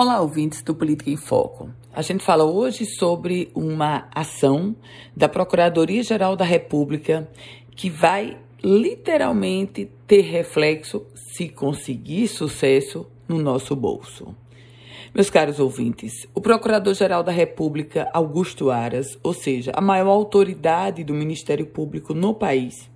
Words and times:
Olá, 0.00 0.20
ouvintes 0.20 0.62
do 0.62 0.76
Política 0.76 1.10
em 1.10 1.16
Foco. 1.16 1.70
A 1.92 2.02
gente 2.02 2.22
fala 2.22 2.44
hoje 2.44 2.86
sobre 2.86 3.50
uma 3.52 4.08
ação 4.14 4.76
da 5.16 5.28
Procuradoria-Geral 5.28 6.36
da 6.36 6.44
República 6.44 7.28
que 7.74 7.90
vai 7.90 8.36
literalmente 8.62 9.90
ter 10.06 10.20
reflexo, 10.20 11.04
se 11.16 11.48
conseguir 11.48 12.28
sucesso, 12.28 13.08
no 13.26 13.38
nosso 13.38 13.74
bolso. 13.74 14.36
Meus 15.12 15.30
caros 15.30 15.58
ouvintes, 15.58 16.28
o 16.32 16.40
Procurador-Geral 16.40 17.24
da 17.24 17.32
República, 17.32 18.08
Augusto 18.14 18.70
Aras, 18.70 19.18
ou 19.20 19.34
seja, 19.34 19.72
a 19.74 19.80
maior 19.80 20.10
autoridade 20.10 21.02
do 21.02 21.12
Ministério 21.12 21.66
Público 21.66 22.14
no 22.14 22.32
país, 22.32 22.88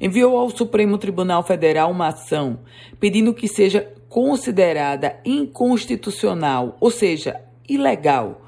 enviou 0.00 0.38
ao 0.38 0.48
Supremo 0.50 0.96
Tribunal 0.96 1.42
Federal 1.42 1.90
uma 1.90 2.06
ação 2.06 2.60
pedindo 3.00 3.34
que 3.34 3.48
seja 3.48 3.92
considerada 4.16 5.20
inconstitucional, 5.26 6.74
ou 6.80 6.90
seja, 6.90 7.38
ilegal, 7.68 8.46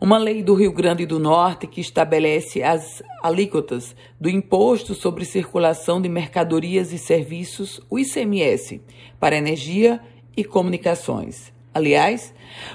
uma 0.00 0.18
lei 0.18 0.42
do 0.42 0.54
Rio 0.54 0.72
Grande 0.72 1.06
do 1.06 1.20
Norte 1.20 1.68
que 1.68 1.80
estabelece 1.80 2.64
as 2.64 3.00
alíquotas 3.22 3.94
do 4.20 4.28
Imposto 4.28 4.92
sobre 4.92 5.24
Circulação 5.24 6.02
de 6.02 6.08
Mercadorias 6.08 6.92
e 6.92 6.98
Serviços, 6.98 7.80
o 7.88 7.96
ICMS, 7.96 8.82
para 9.20 9.36
energia 9.36 10.00
e 10.36 10.42
comunicações. 10.42 11.52
Aliás, 11.72 12.34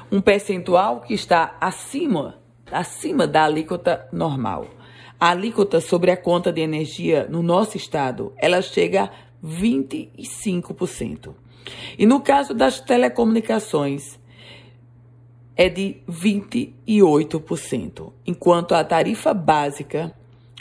um 0.10 0.22
percentual 0.22 1.02
que 1.02 1.14
está 1.14 1.58
acima, 1.60 2.40
acima 2.72 3.28
da 3.28 3.44
alíquota 3.44 4.08
normal. 4.14 4.66
A 5.20 5.32
alíquota 5.32 5.82
sobre 5.82 6.10
a 6.10 6.16
conta 6.16 6.54
de 6.54 6.62
energia 6.62 7.28
no 7.30 7.44
nosso 7.44 7.76
estado, 7.76 8.32
ela 8.38 8.62
chega 8.62 9.04
a 9.04 9.10
25%. 9.44 11.34
E 11.98 12.06
no 12.06 12.22
caso 12.22 12.54
das 12.54 12.80
telecomunicações, 12.80 14.20
é 15.56 15.68
de 15.68 15.98
28%, 16.10 18.14
enquanto 18.26 18.74
a 18.74 18.84
tarifa 18.84 19.34
básica 19.34 20.14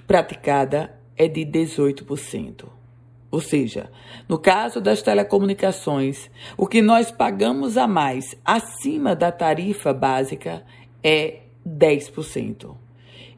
praticada 0.06 0.98
é 1.16 1.28
de 1.28 1.42
18%. 1.42 2.64
Ou 3.30 3.40
seja, 3.40 3.90
no 4.28 4.38
caso 4.38 4.80
das 4.80 5.02
telecomunicações, 5.02 6.30
o 6.56 6.66
que 6.66 6.80
nós 6.80 7.10
pagamos 7.10 7.76
a 7.76 7.86
mais 7.86 8.34
acima 8.44 9.14
da 9.14 9.30
tarifa 9.30 9.92
básica 9.92 10.64
é 11.04 11.40
10%. 11.64 12.74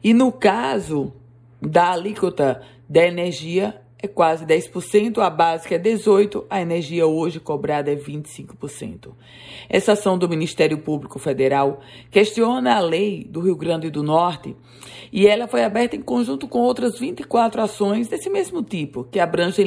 E 0.03 0.13
no 0.13 0.31
caso 0.31 1.13
da 1.61 1.91
alíquota 1.91 2.61
da 2.89 3.05
energia, 3.05 3.81
é 4.01 4.07
quase 4.07 4.45
10%, 4.45 5.19
a 5.19 5.29
básica 5.29 5.75
é 5.75 5.79
18%, 5.79 6.45
a 6.49 6.61
energia 6.61 7.05
hoje 7.05 7.39
cobrada 7.39 7.91
é 7.91 7.95
25%. 7.95 9.11
Essa 9.69 9.93
ação 9.93 10.17
do 10.17 10.27
Ministério 10.27 10.77
Público 10.79 11.19
Federal 11.19 11.81
questiona 12.09 12.75
a 12.75 12.79
lei 12.79 13.23
do 13.23 13.41
Rio 13.41 13.55
Grande 13.55 13.89
do 13.89 14.01
Norte 14.01 14.55
e 15.11 15.27
ela 15.27 15.47
foi 15.47 15.63
aberta 15.63 15.95
em 15.95 16.01
conjunto 16.01 16.47
com 16.47 16.59
outras 16.59 16.97
24 16.97 17.61
ações 17.61 18.07
desse 18.07 18.29
mesmo 18.29 18.63
tipo, 18.63 19.03
que 19.03 19.19
abrangem 19.19 19.65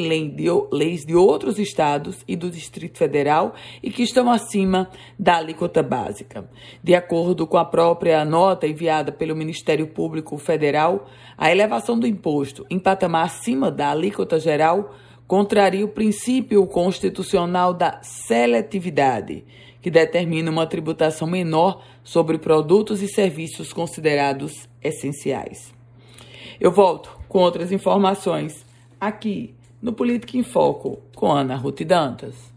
leis 0.73 1.05
de 1.05 1.15
outros 1.15 1.59
estados 1.59 2.25
e 2.27 2.35
do 2.35 2.51
Distrito 2.51 2.97
Federal 2.97 3.55
e 3.83 3.91
que 3.91 4.03
estão 4.03 4.31
acima 4.31 4.89
da 5.19 5.37
alíquota 5.37 5.83
básica. 5.83 6.49
De 6.83 6.95
acordo 6.95 7.47
com 7.47 7.59
a 7.59 7.65
própria 7.65 8.25
nota 8.25 8.67
enviada 8.67 9.12
pelo 9.12 9.37
Ministério 9.37 9.87
Público 9.87 10.39
Federal, 10.39 11.07
a 11.37 11.51
elevação 11.51 11.99
do 11.99 12.07
imposto 12.07 12.65
em 12.71 12.79
patamar 12.79 13.27
acima 13.27 13.71
da 13.71 13.91
alíquota 13.91 14.23
alíquota 14.25 14.41
geral 14.41 14.94
contraria 15.27 15.84
o 15.84 15.89
princípio 15.89 16.67
constitucional 16.67 17.72
da 17.72 18.00
seletividade, 18.03 19.44
que 19.81 19.91
determina 19.91 20.50
uma 20.50 20.66
tributação 20.66 21.28
menor 21.28 21.83
sobre 22.03 22.39
produtos 22.39 23.03
e 23.03 23.08
serviços 23.08 23.72
considerados 23.72 24.69
essenciais. 24.83 25.72
Eu 26.61 26.70
volto 26.70 27.19
com 27.28 27.39
outras 27.39 27.72
informações 27.72 28.65
aqui 29.00 29.54
no 29.81 29.93
Política 29.93 30.37
em 30.37 30.43
Foco 30.43 31.00
com 31.15 31.31
Ana 31.31 31.56
Ruth 31.56 31.82
Dantas. 31.82 32.53